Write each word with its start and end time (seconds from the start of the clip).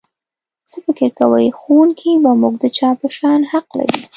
څه 0.69 0.77
فکر 0.85 1.09
کوئ 1.19 1.47
ښوونکی 1.59 2.11
په 2.23 2.31
موږ 2.41 2.55
د 2.63 2.65
چا 2.77 2.89
په 2.99 3.07
شان 3.17 3.39
حق 3.51 3.67
لري؟ 3.77 4.01